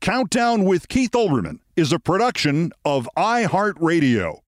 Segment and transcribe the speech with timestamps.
[0.00, 4.40] Countdown with Keith Olbermann is a production of iHeartRadio.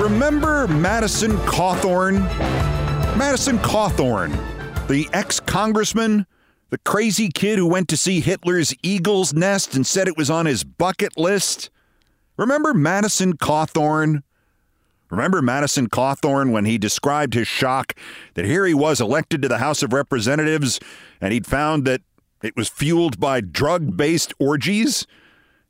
[0.00, 2.20] Remember Madison Cawthorn?
[3.18, 4.30] Madison Cawthorn,
[4.86, 6.26] the ex congressman,
[6.70, 10.46] the crazy kid who went to see Hitler's eagle's nest and said it was on
[10.46, 11.70] his bucket list?
[12.40, 14.22] Remember Madison Cawthorn?
[15.10, 17.92] Remember Madison Cawthorn when he described his shock
[18.32, 20.80] that here he was elected to the House of Representatives
[21.20, 22.00] and he'd found that
[22.42, 25.06] it was fueled by drug based orgies?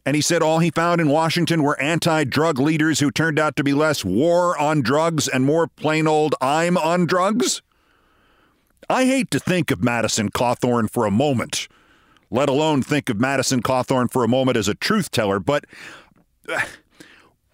[0.06, 3.56] And he said all he found in Washington were anti drug leaders who turned out
[3.56, 7.62] to be less war on drugs and more plain old I'm on drugs?
[8.88, 11.66] I hate to think of Madison Cawthorn for a moment,
[12.30, 15.64] let alone think of Madison Cawthorn for a moment as a truth teller, but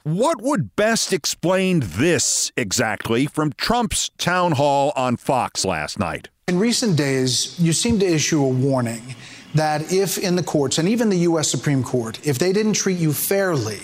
[0.02, 6.28] what would best explain this exactly from Trump's town hall on Fox last night?
[6.48, 9.16] In recent days, you seem to issue a warning
[9.54, 11.48] that if in the courts and even the U.S.
[11.48, 13.80] Supreme Court, if they didn't treat you fairly,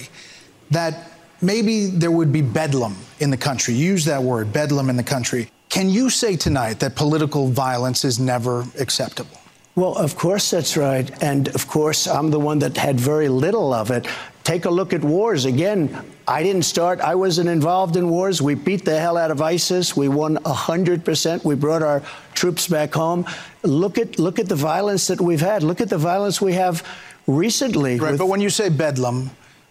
[0.70, 3.74] that maybe there would be bedlam in the country.
[3.74, 5.50] Use that word, bedlam in the country.
[5.70, 9.38] Can you say tonight that political violence is never acceptable?
[9.74, 11.10] Well, of course that's right.
[11.22, 14.06] And of course, I'm the one that had very little of it.
[14.44, 15.44] Take a look at wars.
[15.44, 18.42] Again, I didn't start, I wasn't involved in wars.
[18.42, 19.97] We beat the hell out of ISIS.
[19.97, 21.44] We won 100%.
[21.44, 22.03] We brought our
[22.34, 23.25] troops back home.
[23.62, 25.62] Look at, look at the violence that we've had.
[25.62, 26.82] Look at the violence we have
[27.26, 27.98] recently.
[28.00, 29.30] Right, with- but when you say bedlam,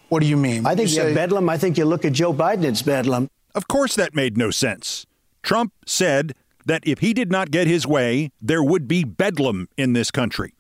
[0.10, 0.66] what do you mean?
[0.66, 1.50] I think you you have say, bedlam.
[1.50, 3.30] I think you look at Joe Biden, it's bedlam.
[3.54, 5.06] Of course, that made no sense.
[5.44, 6.34] Trump said
[6.66, 10.54] that if he did not get his way, there would be bedlam in this country.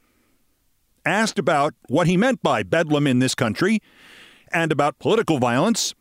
[1.05, 3.81] Asked about what he meant by bedlam in this country
[4.53, 5.93] and about political violence,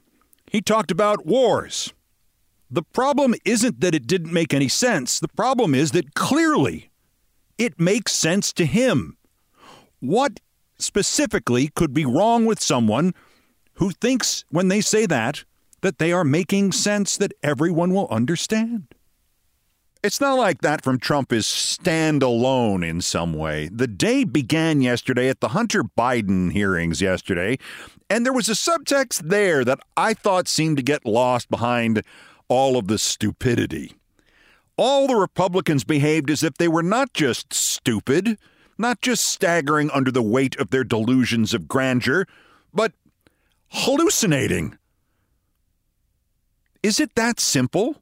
[0.50, 1.92] he talked about wars.
[2.70, 5.18] The problem isn't that it didn't make any sense.
[5.18, 6.90] The problem is that clearly
[7.58, 9.16] it makes sense to him.
[10.00, 10.40] What
[10.78, 13.12] specifically could be wrong with someone
[13.74, 15.44] who thinks when they say that
[15.82, 18.94] that they are making sense that everyone will understand?
[20.02, 23.68] It's not like that from Trump is standalone in some way.
[23.70, 27.58] The day began yesterday at the Hunter Biden hearings yesterday,
[28.08, 32.02] and there was a subtext there that I thought seemed to get lost behind
[32.48, 33.92] all of the stupidity.
[34.78, 38.38] All the Republicans behaved as if they were not just stupid,
[38.78, 42.24] not just staggering under the weight of their delusions of grandeur,
[42.72, 42.94] but
[43.68, 44.78] hallucinating.
[46.82, 48.00] Is it that simple?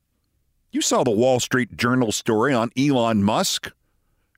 [0.70, 3.73] You saw the Wall Street Journal story on Elon Musk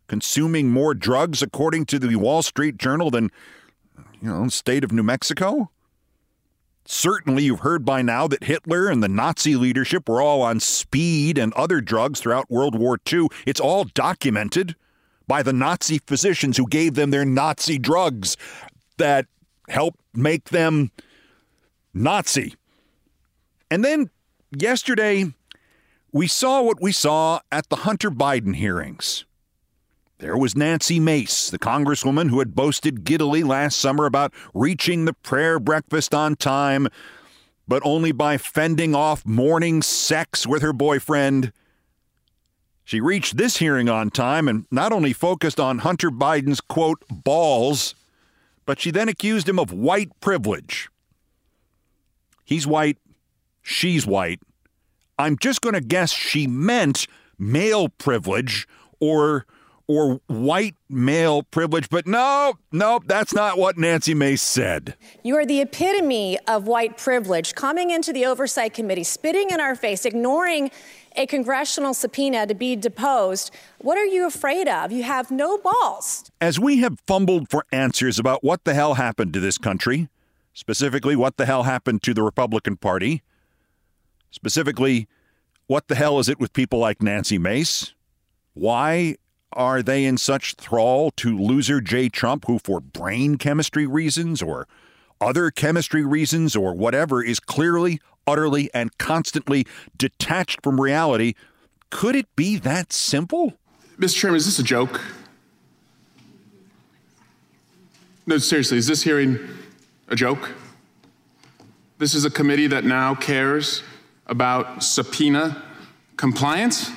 [0.07, 3.31] consuming more drugs, according to the Wall Street Journal, than,
[4.21, 5.71] you know, state of New Mexico.
[6.85, 11.37] Certainly, you've heard by now that Hitler and the Nazi leadership were all on speed
[11.37, 13.29] and other drugs throughout World War II.
[13.47, 14.75] It's all documented
[15.27, 18.37] by the Nazi physicians who gave them their Nazi drugs
[18.97, 19.27] that
[19.69, 20.91] helped make them
[21.95, 22.55] Nazi.
[23.71, 24.11] And then
[24.51, 25.33] yesterday,
[26.13, 29.25] we saw what we saw at the Hunter Biden hearings.
[30.19, 35.15] There was Nancy Mace, the congresswoman who had boasted giddily last summer about reaching the
[35.15, 36.89] prayer breakfast on time,
[37.67, 41.53] but only by fending off morning sex with her boyfriend.
[42.85, 47.95] She reached this hearing on time and not only focused on Hunter Biden's quote, balls,
[48.67, 50.91] but she then accused him of white privilege.
[52.45, 52.99] He's white,
[53.63, 54.41] she's white.
[55.21, 57.07] I'm just going to guess she meant
[57.39, 58.67] male privilege
[59.01, 59.47] or
[59.87, 61.89] or white male privilege.
[61.91, 64.95] But no, no, that's not what Nancy Mace said.
[65.25, 69.75] You are the epitome of white privilege, coming into the Oversight Committee, spitting in our
[69.75, 70.71] face, ignoring
[71.17, 73.51] a congressional subpoena to be deposed.
[73.79, 74.93] What are you afraid of?
[74.93, 76.31] You have no balls.
[76.41, 80.09] As we have fumbled for answers about what the hell happened to this country,
[80.55, 83.25] specifically what the hell happened to the Republican Party,
[84.31, 85.09] specifically
[85.67, 87.95] what the hell is it with people like Nancy Mace?
[88.55, 89.15] Why
[89.53, 94.67] are they in such thrall to loser Jay Trump, who, for brain chemistry reasons or
[95.21, 99.65] other chemistry reasons or whatever, is clearly, utterly, and constantly
[99.97, 101.35] detached from reality?
[101.91, 103.55] Could it be that simple?
[103.99, 104.17] Mr.
[104.17, 105.01] Chairman, is this a joke?
[108.27, 109.39] No, seriously, is this hearing
[110.09, 110.51] a joke?
[111.99, 113.83] This is a committee that now cares
[114.31, 115.63] about subpoena
[116.17, 116.91] compliance?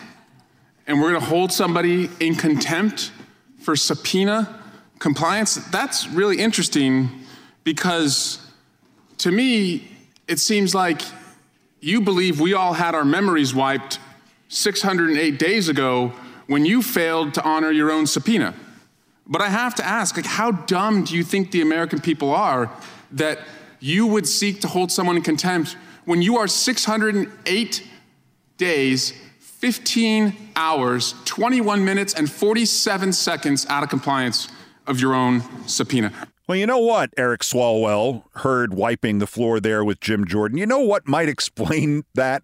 [0.87, 3.11] and we're going to hold somebody in contempt
[3.59, 4.59] for subpoena
[4.99, 7.09] compliance, that's really interesting
[7.63, 8.45] because
[9.19, 9.87] to me,
[10.27, 11.01] it seems like
[11.79, 13.99] you believe we all had our memories wiped
[14.49, 16.13] 608 days ago
[16.47, 18.53] when you failed to honor your own subpoena.
[19.25, 22.69] But I have to ask, like, how dumb do you think the American people are
[23.11, 23.39] that
[23.79, 27.87] you would seek to hold someone in contempt when you are 608
[28.57, 34.49] days 15 hours, 21 minutes, and 47 seconds out of compliance
[34.85, 36.11] of your own subpoena.
[36.47, 40.57] Well, you know what, Eric Swalwell heard wiping the floor there with Jim Jordan.
[40.57, 42.43] You know what might explain that?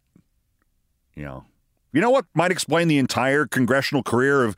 [1.14, 1.46] You know,
[1.92, 4.56] you know what might explain the entire congressional career of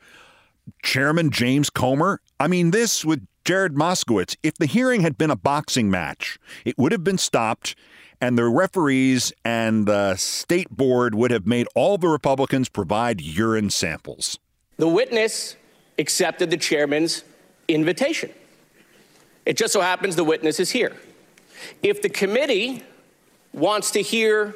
[0.84, 2.20] Chairman James Comer?
[2.38, 4.36] I mean, this with Jared Moskowitz.
[4.44, 7.74] If the hearing had been a boxing match, it would have been stopped
[8.22, 13.68] and the referees and the state board would have made all the Republicans provide urine
[13.68, 14.38] samples.
[14.76, 15.56] The witness
[15.98, 17.24] accepted the chairman's
[17.66, 18.30] invitation.
[19.44, 20.96] It just so happens the witness is here.
[21.82, 22.84] If the committee
[23.52, 24.54] wants to hear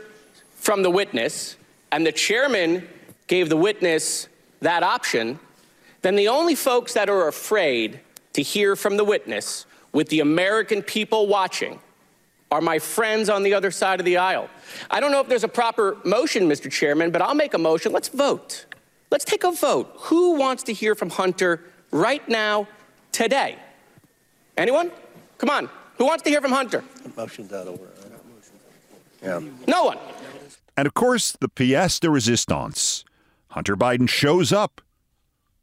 [0.55, 1.57] from the witness
[1.91, 2.87] and the chairman
[3.27, 4.29] gave the witness
[4.61, 5.41] that option,
[6.03, 7.99] then the only folks that are afraid
[8.35, 11.81] to hear from the witness with the American people watching
[12.57, 14.49] are my friends on the other side of the aisle.
[14.91, 16.73] I don't know if there's a proper motion, Mr.
[16.73, 17.93] Chairman, but I'll make a motion.
[17.93, 18.65] Let's vote.
[19.11, 19.93] Let's take a vote.
[20.09, 22.67] Who wants to hear from Hunter right now,
[23.13, 23.59] today?
[24.57, 24.91] Anyone?
[25.37, 25.69] Come on.
[25.99, 26.83] Who wants to hear from Hunter?
[27.15, 27.93] Motion's out of order.
[29.23, 29.41] Yeah.
[29.69, 29.99] No one.
[30.79, 33.05] And of course, the pièce de resistance.
[33.49, 34.81] Hunter Biden shows up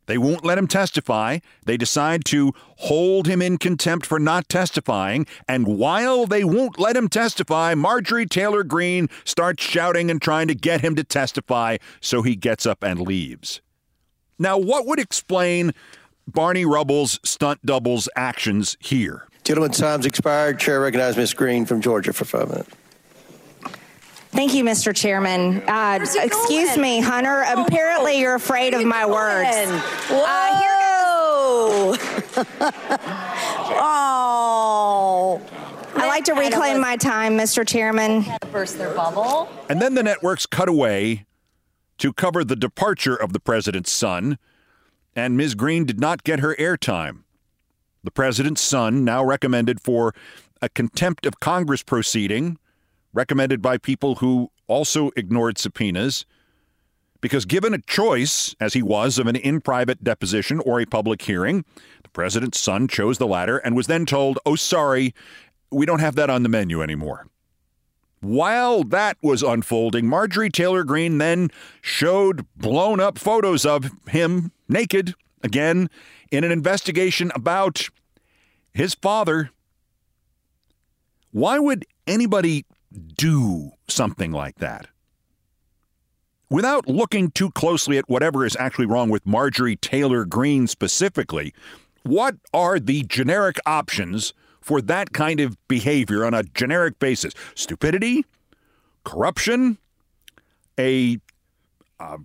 [0.06, 1.40] they won't let him testify.
[1.66, 5.26] They decide to hold him in contempt for not testifying.
[5.48, 10.56] And while they won't let him testify, Marjorie Taylor Greene starts shouting and trying to
[10.56, 13.62] get him to testify, so he gets up and leaves.
[14.40, 15.74] Now, what would explain
[16.28, 19.28] Barney Rubble's stunt double's actions here?
[19.44, 20.60] Gentleman's time's expired.
[20.60, 21.34] Chair recognizes Ms.
[21.34, 22.70] Greene from Georgia for five minutes.
[24.34, 24.96] Thank you, Mr.
[24.96, 25.62] Chairman.
[25.68, 26.82] Uh, excuse going?
[26.82, 27.44] me, Hunter.
[27.46, 29.14] Whoa, apparently, you're afraid of my going?
[29.14, 29.82] words.
[30.10, 31.96] Whoa!
[33.76, 35.42] Uh, oh.
[35.96, 37.68] I like to reclaim my time, Mr.
[37.68, 38.26] Chairman.
[38.52, 39.50] Burst their bubble.
[39.70, 41.26] And then the networks cut away
[42.00, 44.38] to cover the departure of the president's son,
[45.16, 45.56] and Ms.
[45.56, 47.24] Greene did not get her airtime.
[48.04, 50.14] The president's son now recommended for
[50.62, 52.58] a contempt of Congress proceeding
[53.14, 56.26] recommended by people who also ignored subpoenas.
[57.22, 61.22] Because given a choice, as he was, of an in private deposition or a public
[61.22, 61.64] hearing,
[62.04, 65.14] the president's son chose the latter and was then told, oh, sorry,
[65.72, 67.28] we don't have that on the menu anymore.
[68.20, 71.50] While that was unfolding, Marjorie Taylor Greene then
[71.82, 75.90] showed blown up photos of him naked again
[76.32, 77.90] in an investigation about
[78.74, 79.50] his father.
[81.32, 84.88] Why would anybody do something like that.
[86.50, 91.54] Without looking too closely at whatever is actually wrong with Marjorie Taylor Greene specifically,
[92.04, 97.34] what are the generic options for that kind of behavior on a generic basis?
[97.56, 98.26] Stupidity?
[99.04, 99.78] Corruption?
[100.80, 101.20] A
[102.14, 102.18] uh,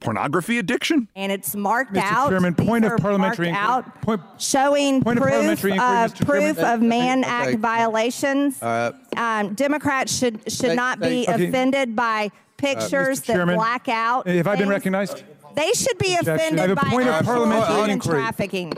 [0.00, 1.08] pornography addiction?
[1.16, 2.02] And it's marked Mr.
[2.02, 2.28] out.
[2.30, 3.94] Chairman, These point of are parliamentary marked inquiry.
[3.96, 6.26] out, Point- showing point of parliamentary inquiry, of Mr.
[6.26, 6.74] proof Chairman.
[6.74, 7.30] of Man Okay.
[7.30, 8.62] Act violations.
[8.62, 11.48] All Um, Democrats should should Thank- not thank- be Okay.
[11.48, 13.26] offended by pictures Mr.
[13.26, 14.26] that Chairman, black out.
[14.26, 15.22] Have I been recognized?
[15.54, 16.28] They should be Objection.
[16.58, 18.20] I have offended a by point of parliamentary human inquiry.
[18.20, 18.72] trafficking.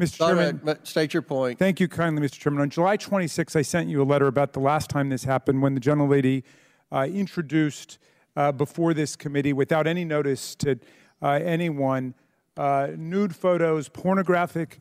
[0.00, 0.16] Mr.
[0.18, 1.58] Chairman, ahead, but state your point.
[1.58, 2.38] Thank you kindly, Mr.
[2.38, 2.62] Chairman.
[2.62, 5.74] On July 26, I sent you a letter about the last time this happened when
[5.74, 6.42] the gentlelady
[6.90, 7.98] uh, introduced
[8.36, 10.78] uh, before this committee, without any notice to
[11.22, 12.14] uh, anyone,
[12.56, 14.80] uh, nude photos, pornographic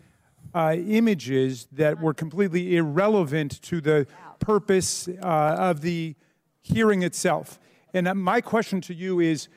[0.53, 4.07] uh, images that were completely irrelevant to the
[4.39, 6.15] purpose uh, of the
[6.61, 7.59] hearing itself.
[7.93, 9.47] And my question to you is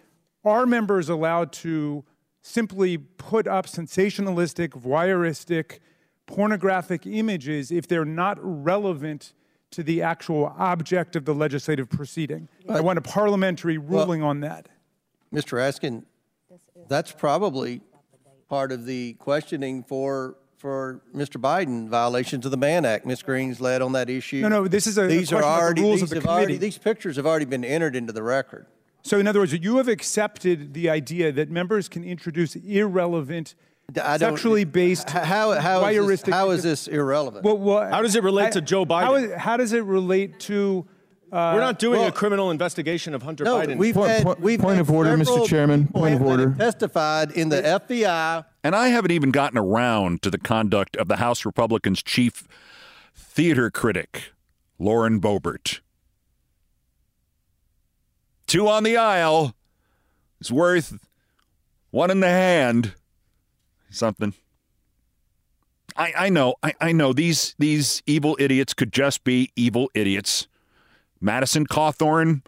[0.45, 2.05] are members allowed to
[2.41, 5.79] simply put up sensationalistic, voyeuristic,
[6.27, 9.35] pornographic images if they're not relevant
[9.73, 12.49] to the actual object of the legislative proceeding?
[12.69, 14.69] I want a parliamentary ruling on that.
[15.35, 15.59] Mr.
[15.59, 16.05] Raskin,
[16.89, 17.81] that's probably
[18.49, 21.41] part of the questioning for, for Mr.
[21.41, 23.07] Biden, violations of the Mann Act.
[23.07, 23.23] Ms.
[23.23, 24.43] Greene's led on that issue.
[24.43, 26.47] No, no, this is a- These are about the already, rules of the have already,
[26.47, 26.59] committee.
[26.59, 28.67] these pictures have already been entered into the record.
[29.05, 33.55] So, in other words, you have accepted the idea that members can introduce irrelevant,
[34.01, 37.45] I don't- sexually based, How, how is this, how is this irrelevant?
[37.45, 39.03] Well, well, How does it relate to Joe Biden?
[39.05, 40.87] How, is, how does it relate to?
[41.33, 43.79] Uh, We're not doing well- a criminal investigation of Hunter No, Biden.
[43.79, 45.47] we've Point- had, point- we've point had of order, Mr.
[45.47, 45.87] Chairman.
[45.87, 46.55] people Point of order.
[46.59, 48.45] Testified in the FBI.
[48.63, 52.47] And I haven't even gotten around to the conduct of the House Republicans' chief
[53.17, 54.33] theater critic,
[54.79, 55.81] Lauren Boebert.
[58.47, 59.55] Two on the aisle
[60.41, 60.99] is worth
[61.91, 62.95] one in the hand.
[63.93, 64.35] Something.
[65.97, 70.49] I, I know, I, I know these these evil idiots could just be evil idiots.
[71.21, 72.43] Madison Cawthorn,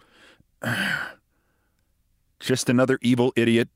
[2.39, 3.69] just another evil idiot.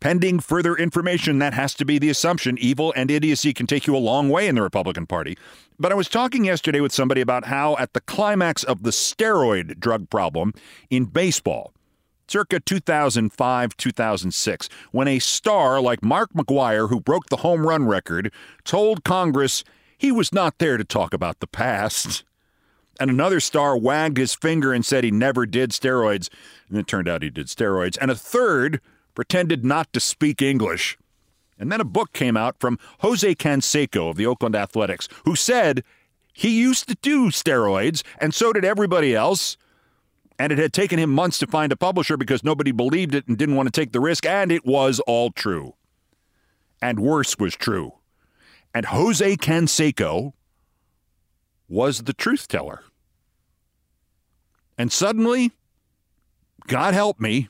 [0.00, 2.58] Pending further information, that has to be the assumption.
[2.58, 5.38] Evil and idiocy can take you a long way in the Republican Party.
[5.78, 9.80] But I was talking yesterday with somebody about how, at the climax of the steroid
[9.80, 10.52] drug problem
[10.90, 11.72] in baseball,
[12.34, 18.32] circa 2005 2006, when a star like Mark McGwire, who broke the home run record,
[18.64, 19.62] told Congress
[19.96, 22.24] he was not there to talk about the past.
[22.98, 26.28] And another star wagged his finger and said he never did steroids.
[26.68, 27.96] And it turned out he did steroids.
[28.00, 28.80] And a third
[29.14, 30.98] pretended not to speak English.
[31.56, 35.84] And then a book came out from Jose Canseco of the Oakland Athletics, who said
[36.32, 39.56] he used to do steroids, and so did everybody else.
[40.38, 43.38] And it had taken him months to find a publisher because nobody believed it and
[43.38, 45.74] didn't want to take the risk, and it was all true.
[46.82, 47.94] And worse was true.
[48.74, 50.32] And Jose Canseco
[51.68, 52.82] was the truth teller.
[54.76, 55.52] And suddenly,
[56.66, 57.48] God help me,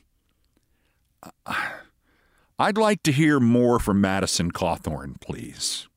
[2.59, 5.87] I'd like to hear more from Madison Cawthorn, please.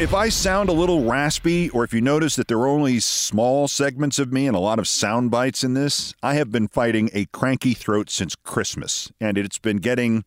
[0.00, 3.68] If I sound a little raspy, or if you notice that there are only small
[3.68, 7.10] segments of me and a lot of sound bites in this, I have been fighting
[7.12, 10.24] a cranky throat since Christmas, and it's been getting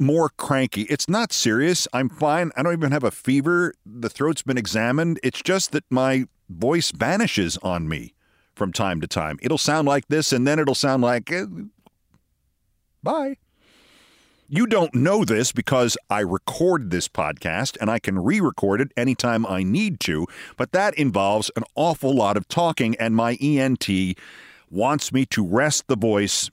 [0.00, 0.82] more cranky.
[0.82, 1.86] It's not serious.
[1.92, 2.50] I'm fine.
[2.56, 3.72] I don't even have a fever.
[3.86, 5.20] The throat's been examined.
[5.22, 8.14] It's just that my voice vanishes on me
[8.56, 9.38] from time to time.
[9.42, 11.44] It'll sound like this, and then it'll sound like, eh,
[13.00, 13.36] bye.
[14.54, 18.92] You don't know this because I record this podcast and I can re record it
[18.98, 20.26] anytime I need to,
[20.58, 23.88] but that involves an awful lot of talking, and my ENT
[24.70, 26.50] wants me to rest the voice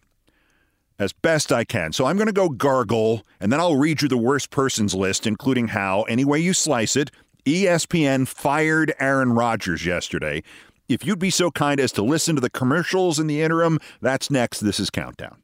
[0.97, 1.91] as best I can.
[1.91, 5.27] So I'm going to go gargle, and then I'll read you the worst persons list,
[5.27, 7.11] including how, any way you slice it,
[7.45, 10.41] ESPN fired Aaron Rodgers yesterday.
[10.87, 14.31] If you'd be so kind as to listen to the commercials in the interim, that's
[14.31, 14.61] next.
[14.61, 15.43] This is Countdown.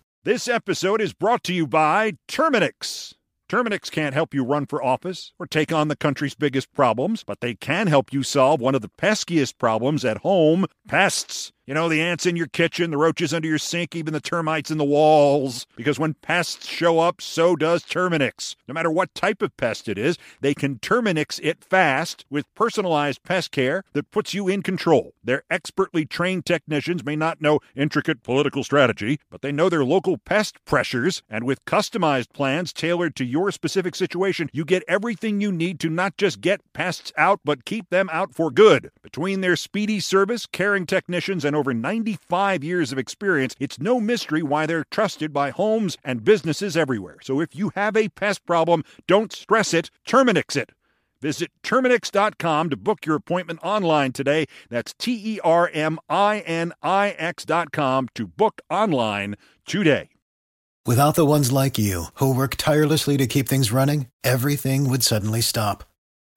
[0.23, 3.15] This episode is brought to you by Terminix.
[3.49, 7.41] Terminix can't help you run for office or take on the country's biggest problems, but
[7.41, 11.51] they can help you solve one of the peskiest problems at home pests.
[11.71, 14.71] You know, the ants in your kitchen, the roaches under your sink, even the termites
[14.71, 15.65] in the walls.
[15.77, 18.57] Because when pests show up, so does Terminix.
[18.67, 23.23] No matter what type of pest it is, they can Terminix it fast with personalized
[23.23, 25.13] pest care that puts you in control.
[25.23, 30.17] Their expertly trained technicians may not know intricate political strategy, but they know their local
[30.17, 35.53] pest pressures, and with customized plans tailored to your specific situation, you get everything you
[35.53, 38.91] need to not just get pests out, but keep them out for good.
[39.01, 44.41] Between their speedy service, caring technicians, and over 95 years of experience, it's no mystery
[44.41, 47.17] why they're trusted by homes and businesses everywhere.
[47.21, 50.71] So if you have a pest problem, don't stress it, Terminix it.
[51.21, 54.47] Visit Terminix.com to book your appointment online today.
[54.71, 59.35] That's T E R M I N I X.com to book online
[59.67, 60.09] today.
[60.83, 65.41] Without the ones like you, who work tirelessly to keep things running, everything would suddenly
[65.41, 65.83] stop.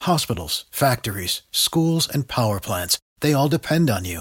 [0.02, 4.20] Hospitals, factories, schools, and power plants, they all depend on you.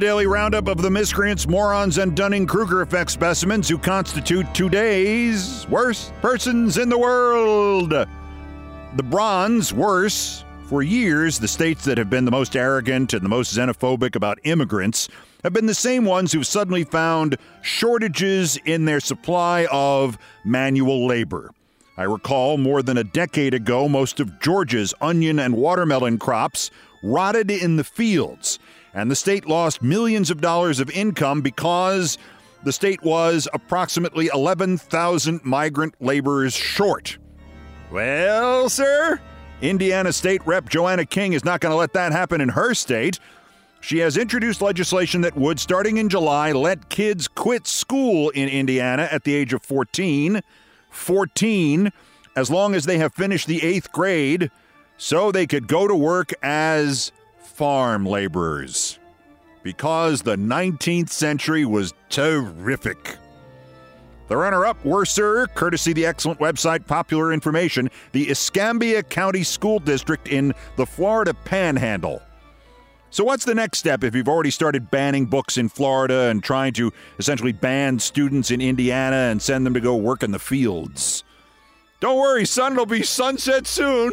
[0.00, 5.66] The daily roundup of the miscreants, morons, and Dunning Kruger effect specimens who constitute today's
[5.68, 7.90] worst persons in the world.
[7.90, 10.42] The bronze, worse.
[10.68, 14.38] For years, the states that have been the most arrogant and the most xenophobic about
[14.44, 15.08] immigrants
[15.44, 21.50] have been the same ones who've suddenly found shortages in their supply of manual labor.
[21.98, 26.70] I recall more than a decade ago, most of Georgia's onion and watermelon crops
[27.02, 28.58] rotted in the fields,
[28.94, 32.18] and the state lost millions of dollars of income because
[32.62, 37.18] the state was approximately 11,000 migrant laborers short.
[37.90, 39.20] Well, sir,
[39.62, 43.18] Indiana State Rep Joanna King is not going to let that happen in her state.
[43.80, 49.08] She has introduced legislation that would, starting in July, let kids quit school in Indiana
[49.10, 50.42] at the age of 14.
[50.90, 51.92] 14,
[52.36, 54.50] as long as they have finished the eighth grade,
[54.98, 57.10] so they could go to work as
[57.60, 58.98] farm laborers.
[59.62, 63.18] Because the 19th century was terrific.
[64.28, 70.26] The runner up, worser, courtesy the excellent website Popular Information, the Escambia County School District
[70.26, 72.22] in the Florida Panhandle.
[73.10, 76.72] So, what's the next step if you've already started banning books in Florida and trying
[76.74, 81.24] to essentially ban students in Indiana and send them to go work in the fields?
[82.00, 84.12] Don't worry, son, it'll be sunset soon.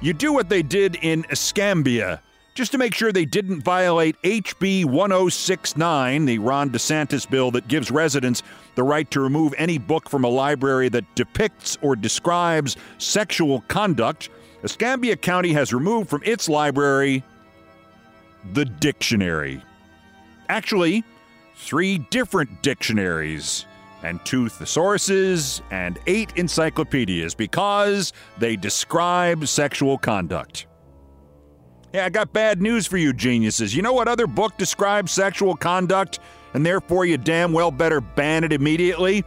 [0.00, 2.22] You do what they did in Escambia,
[2.54, 7.90] just to make sure they didn't violate HB 1069, the Ron DeSantis bill that gives
[7.90, 8.44] residents
[8.76, 14.30] the right to remove any book from a library that depicts or describes sexual conduct.
[14.62, 17.24] Escambia County has removed from its library
[18.52, 19.60] the dictionary.
[20.48, 21.02] Actually,
[21.56, 23.66] three different dictionaries,
[24.02, 30.66] and two thesauruses, and eight encyclopedias because they describe sexual conduct.
[31.92, 33.74] Yeah, I got bad news for you geniuses.
[33.74, 36.20] You know what other book describes sexual conduct,
[36.54, 39.24] and therefore you damn well better ban it immediately?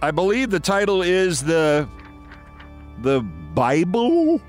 [0.00, 1.88] I believe the title is the.
[3.02, 4.40] the Bible?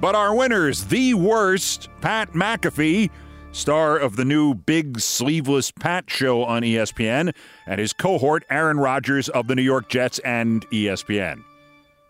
[0.00, 3.10] But our winners, the worst, Pat McAfee,
[3.54, 7.32] star of the new Big Sleeveless Pat show on ESPN,
[7.66, 11.44] and his cohort, Aaron Rodgers of the New York Jets and ESPN.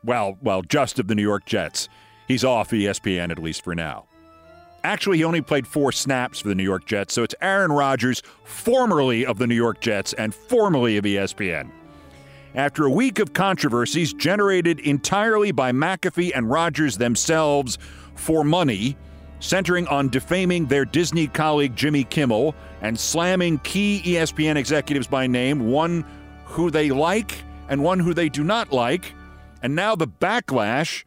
[0.02, 1.88] Well, well, just of the New York Jets.
[2.26, 4.06] He's off ESPN at least for now.
[4.82, 8.22] Actually, he only played four snaps for the New York Jets, so it's Aaron Rodgers,
[8.44, 11.70] formerly of the New York Jets and formerly of ESPN.
[12.54, 17.78] After a week of controversies generated entirely by McAfee and Rodgers themselves
[18.14, 18.96] for money,
[19.44, 25.68] centering on defaming their Disney colleague Jimmy Kimmel and slamming key ESPN executives by name,
[25.68, 26.04] one
[26.46, 29.14] who they like and one who they do not like,
[29.62, 31.04] and now the backlash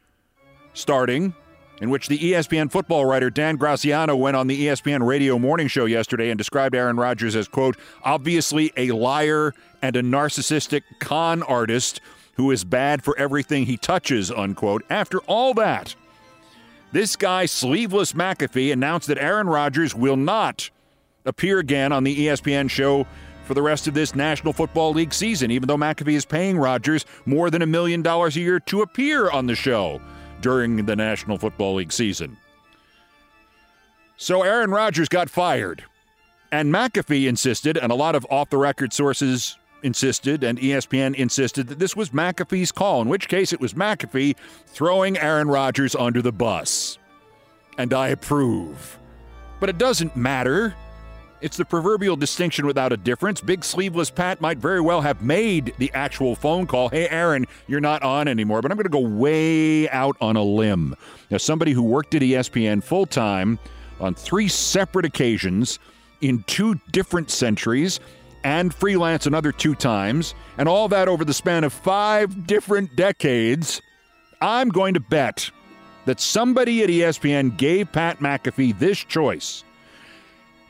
[0.73, 1.33] starting
[1.81, 5.85] in which the ESPN football writer Dan Graziano went on the ESPN radio morning show
[5.85, 12.01] yesterday and described Aaron Rodgers as, quote, obviously a liar and a narcissistic con artist
[12.35, 14.83] who is bad for everything he touches, unquote.
[14.89, 15.95] After all that,
[16.91, 20.69] this guy, Sleeveless McAfee, announced that Aaron Rodgers will not
[21.25, 23.05] appear again on the ESPN show
[23.45, 27.05] for the rest of this National Football League season, even though McAfee is paying Rodgers
[27.25, 30.01] more than a million dollars a year to appear on the show
[30.41, 32.37] during the National Football League season.
[34.17, 35.83] So Aaron Rodgers got fired.
[36.51, 41.67] And McAfee insisted, and a lot of off the record sources insisted, and ESPN insisted
[41.67, 44.35] that this was McAfee's call, in which case it was McAfee
[44.67, 46.97] throwing Aaron Rodgers under the bus.
[47.77, 48.97] And I approve.
[49.59, 50.75] But it doesn't matter.
[51.39, 53.41] It's the proverbial distinction without a difference.
[53.41, 56.89] Big Sleeveless Pat might very well have made the actual phone call.
[56.89, 58.63] Hey, Aaron, you're not on anymore.
[58.63, 60.95] But I'm going to go way out on a limb.
[61.29, 63.59] Now, somebody who worked at ESPN full time
[63.99, 65.77] on three separate occasions
[66.21, 67.99] in two different centuries
[68.47, 73.81] and freelance another two times, and all that over the span of five different decades,
[74.39, 75.51] I'm going to bet
[76.05, 79.65] that somebody at ESPN gave Pat McAfee this choice.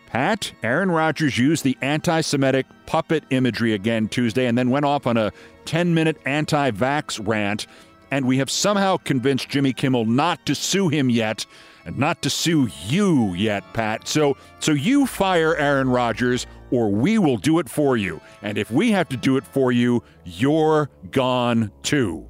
[0.07, 5.05] Pat, Aaron Rodgers used the anti Semitic puppet imagery again Tuesday and then went off
[5.05, 5.31] on a
[5.65, 7.67] 10 minute anti vax rant.
[8.09, 11.45] And we have somehow convinced Jimmy Kimmel not to sue him yet
[11.87, 14.07] and not to sue you yet, Pat.
[14.09, 18.19] So, so you fire Aaron Rodgers or we will do it for you.
[18.41, 22.27] And if we have to do it for you, you're gone too.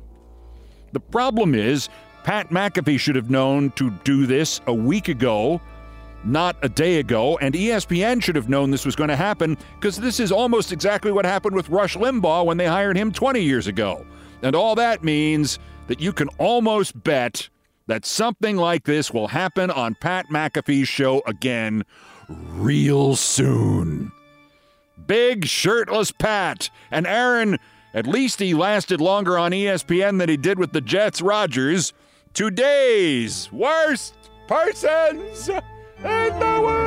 [0.93, 1.89] The problem is,
[2.24, 5.60] Pat McAfee should have known to do this a week ago,
[6.24, 9.98] not a day ago, and ESPN should have known this was going to happen because
[9.98, 13.65] this is almost exactly what happened with Rush Limbaugh when they hired him 20 years
[13.65, 14.06] ago.
[14.43, 17.50] And all that means that you can almost bet
[17.88, 21.84] that something like this will happen on Pat McAfee's show again
[22.30, 24.12] real soon.
[25.06, 27.58] Big shirtless Pat and Aaron.
[27.93, 31.21] At least he lasted longer on ESPN than he did with the Jets.
[31.21, 31.93] Rodgers,
[32.34, 34.13] today's worst
[34.47, 35.60] persons in
[36.04, 36.87] the world.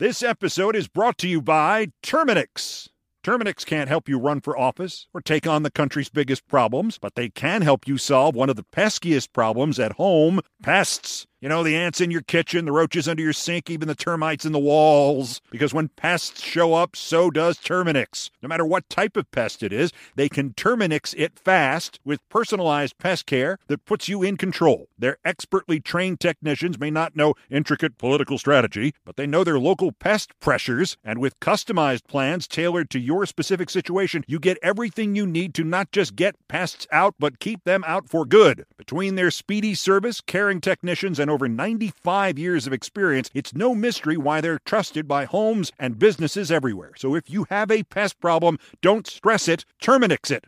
[0.00, 2.88] This episode is brought to you by Terminix.
[3.22, 7.16] Terminix can't help you run for office or take on the country's biggest problems, but
[7.16, 11.26] they can help you solve one of the peskiest problems at home pests.
[11.42, 14.44] You know, the ants in your kitchen, the roaches under your sink, even the termites
[14.44, 15.40] in the walls.
[15.50, 18.28] Because when pests show up, so does Terminix.
[18.42, 22.98] No matter what type of pest it is, they can Terminix it fast with personalized
[22.98, 24.88] pest care that puts you in control.
[24.98, 29.92] Their expertly trained technicians may not know intricate political strategy, but they know their local
[29.92, 35.26] pest pressures, and with customized plans tailored to your specific situation, you get everything you
[35.26, 38.66] need to not just get pests out, but keep them out for good.
[38.76, 44.16] Between their speedy service, caring technicians, and over 95 years of experience, it's no mystery
[44.16, 46.92] why they're trusted by homes and businesses everywhere.
[46.96, 50.46] So if you have a pest problem, don't stress it, Terminix it.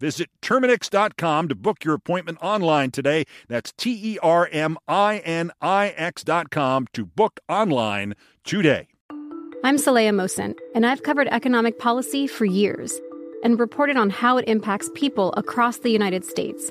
[0.00, 3.24] Visit Terminix.com to book your appointment online today.
[3.48, 8.88] That's T E R M I N I X.com to book online today.
[9.62, 13.00] I'm Saleha Mohsin, and I've covered economic policy for years
[13.42, 16.70] and reported on how it impacts people across the United States.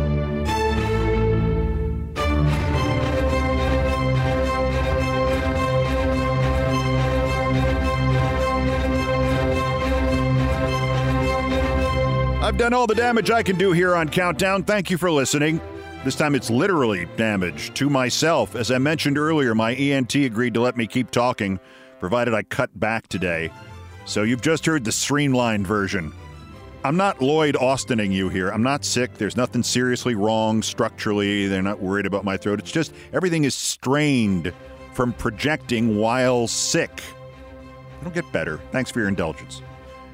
[12.51, 14.63] I've done all the damage I can do here on Countdown.
[14.65, 15.61] Thank you for listening.
[16.03, 18.57] This time it's literally damage to myself.
[18.57, 21.61] As I mentioned earlier, my ENT agreed to let me keep talking,
[22.01, 23.53] provided I cut back today.
[24.03, 26.11] So you've just heard the streamlined version.
[26.83, 28.49] I'm not Lloyd Austining you here.
[28.49, 29.13] I'm not sick.
[29.13, 31.47] There's nothing seriously wrong structurally.
[31.47, 32.59] They're not worried about my throat.
[32.59, 34.51] It's just everything is strained
[34.93, 37.01] from projecting while sick.
[38.01, 38.59] It'll get better.
[38.73, 39.61] Thanks for your indulgence.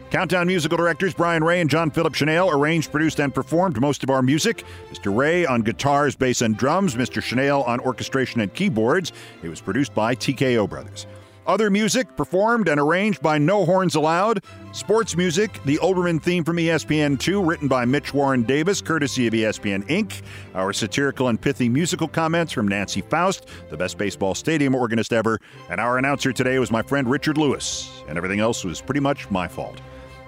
[0.10, 4.10] Countdown musical directors Brian Ray and John Philip Shenale arranged, produced, and performed most of
[4.10, 4.64] our music.
[4.90, 5.14] Mr.
[5.16, 6.96] Ray on guitars, bass, and drums.
[6.96, 7.22] Mr.
[7.22, 9.12] Shenale on orchestration and keyboards.
[9.44, 11.08] It was produced by TKO Brothers.
[11.46, 14.44] Other music performed and arranged by No Horns Allowed.
[14.74, 19.86] Sports music, the Olbermann theme from ESPN2, written by Mitch Warren Davis, courtesy of ESPN
[19.88, 20.22] Inc.
[20.56, 25.40] Our satirical and pithy musical comments from Nancy Faust, the best baseball stadium organist ever.
[25.70, 28.04] And our announcer today was my friend Richard Lewis.
[28.08, 29.82] And everything else was pretty much my fault.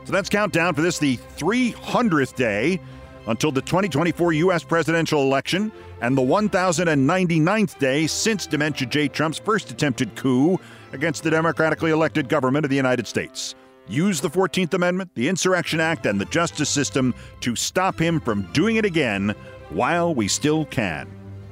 [0.09, 2.81] So that's countdown for this, the 300th day
[3.27, 4.63] until the 2024 U.S.
[4.63, 9.07] presidential election and the 1099th day since Dementia J.
[9.07, 10.57] Trump's first attempted coup
[10.93, 13.53] against the democratically elected government of the United States.
[13.87, 18.51] Use the 14th Amendment, the Insurrection Act, and the justice system to stop him from
[18.51, 19.35] doing it again
[19.69, 21.07] while we still can.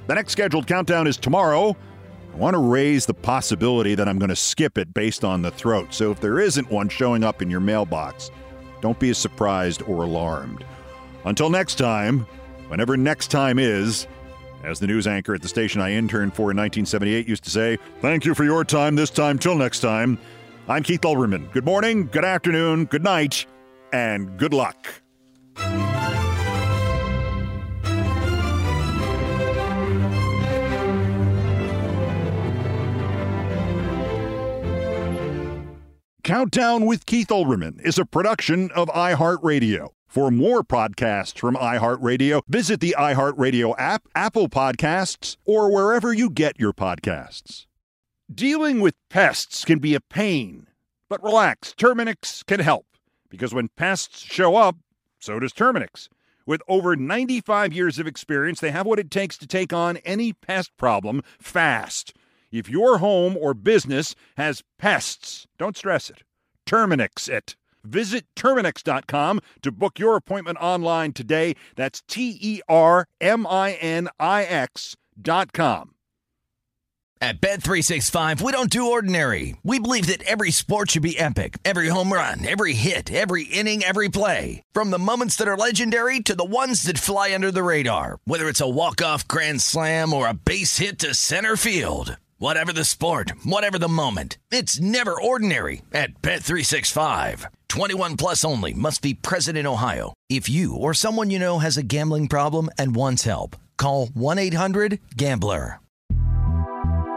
[0.08, 1.78] The next scheduled countdown is tomorrow.
[2.34, 5.52] I want to raise the possibility that I'm going to skip it based on the
[5.52, 5.94] throat.
[5.94, 8.32] So if there isn't one showing up in your mailbox,
[8.82, 10.64] don't be as surprised or alarmed.
[11.26, 12.22] Until next time,
[12.68, 14.08] whenever next time is,
[14.64, 17.78] as the news anchor at the station I interned for in 1978 used to say,
[18.02, 20.18] thank you for your time this time till next time.
[20.68, 21.52] I'm Keith Olbermann.
[21.52, 23.46] Good morning, good afternoon, good night,
[23.94, 24.88] and good luck.
[36.28, 39.92] Countdown with Keith Olbermann is a production of iHeartRadio.
[40.08, 46.60] For more podcasts from iHeartRadio, visit the iHeartRadio app, Apple Podcasts, or wherever you get
[46.60, 47.66] your podcasts.
[48.30, 50.68] Dealing with pests can be a pain,
[51.08, 52.88] but relax, Terminix can help.
[53.30, 54.76] Because when pests show up,
[55.20, 56.10] so does Terminix.
[56.46, 60.34] With over 95 years of experience, they have what it takes to take on any
[60.34, 62.14] pest problem fast.
[62.58, 66.24] If your home or business has pests, don't stress it.
[66.66, 67.56] Terminix it.
[67.84, 71.56] Visit Terminix.com to book your appointment online today.
[71.76, 75.94] That's T E R M I N I X.com.
[77.20, 79.56] At Bet 365, we don't do ordinary.
[79.64, 81.58] We believe that every sport should be epic.
[81.66, 84.62] Every home run, every hit, every inning, every play.
[84.72, 88.20] From the moments that are legendary to the ones that fly under the radar.
[88.26, 92.18] Whether it's a walk-off grand slam or a base hit to center field.
[92.40, 97.46] Whatever the sport, whatever the moment, it's never ordinary at Bet365.
[97.68, 100.14] 21 plus only must be present in Ohio.
[100.30, 105.80] If you or someone you know has a gambling problem and wants help, call 1-800-GAMBLER.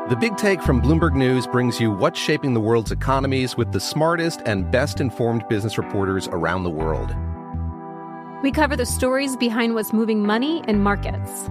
[0.08, 3.78] The Big Take from Bloomberg News brings you what's shaping the world's economies with the
[3.78, 7.14] smartest and best informed business reporters around the world.
[8.42, 11.50] We cover the stories behind what's moving money and markets